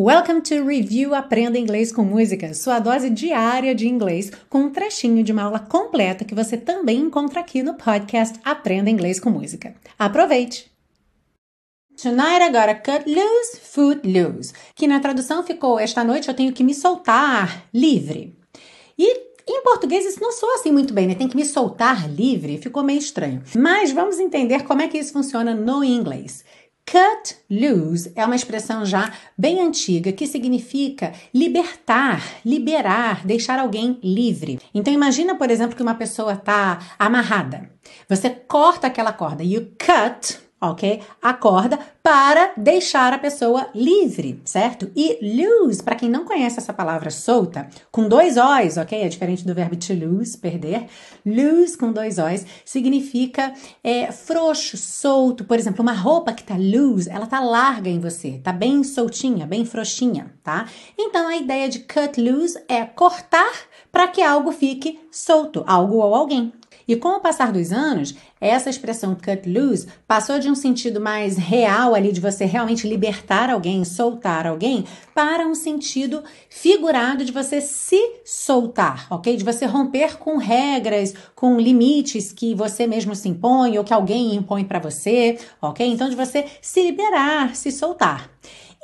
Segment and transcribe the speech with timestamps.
[0.00, 5.24] Welcome to Review Aprenda Inglês com Música, sua dose diária de inglês, com um trechinho
[5.24, 9.74] de uma aula completa que você também encontra aqui no podcast Aprenda Inglês com Música.
[9.98, 10.70] Aproveite!
[12.00, 16.52] Tonight I gotta cut loose, foot loose, que na tradução ficou Esta noite eu tenho
[16.52, 18.38] que me soltar livre.
[18.96, 21.16] E em português isso não soa assim muito bem, né?
[21.16, 23.42] Tem que me soltar livre, ficou meio estranho.
[23.56, 26.44] Mas vamos entender como é que isso funciona no inglês.
[26.90, 34.58] Cut loose é uma expressão já bem antiga que significa libertar, liberar, deixar alguém livre.
[34.72, 37.70] Então imagina, por exemplo, que uma pessoa está amarrada.
[38.08, 39.44] Você corta aquela corda.
[39.44, 41.00] You cut ok?
[41.22, 44.90] A corda para deixar a pessoa livre, certo?
[44.96, 49.02] E lose, para quem não conhece essa palavra solta, com dois O's, ok?
[49.02, 50.86] É diferente do verbo to lose, perder.
[51.24, 53.52] Lose com dois O's significa
[53.84, 55.44] é, frouxo, solto.
[55.44, 59.46] Por exemplo, uma roupa que tá loose, ela tá larga em você, tá bem soltinha,
[59.46, 60.66] bem frouxinha, tá?
[60.96, 63.52] Então a ideia de cut loose é cortar
[63.92, 66.52] para que algo fique solto, algo ou alguém,
[66.86, 71.36] e com o passar dos anos, essa expressão cut loose passou de um sentido mais
[71.36, 77.60] real ali de você realmente libertar alguém, soltar alguém, para um sentido figurado de você
[77.60, 79.36] se soltar, ok?
[79.36, 84.34] De você romper com regras, com limites que você mesmo se impõe ou que alguém
[84.34, 85.86] impõe para você, ok?
[85.86, 88.30] Então de você se liberar, se soltar.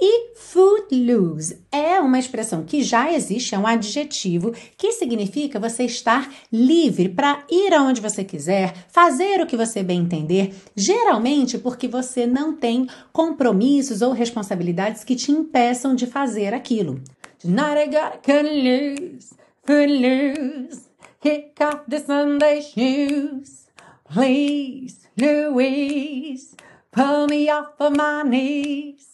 [0.00, 6.32] E footloose é uma expressão que já existe, é um adjetivo que significa você estar
[6.52, 12.26] livre para ir aonde você quiser, fazer o que você bem entender, geralmente porque você
[12.26, 17.00] não tem compromissos ou responsabilidades que te impeçam de fazer aquilo.
[17.38, 20.88] Tonight I gotta cut loose, footloose,
[21.20, 23.64] kick off the Sunday shoes.
[24.12, 26.54] Please, Louise,
[26.90, 29.13] pull me off of my knees.